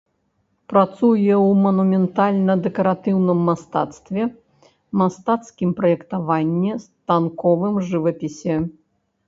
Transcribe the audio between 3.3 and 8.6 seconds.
мастацтве, мастацкім праектаванні, станковым жывапісе.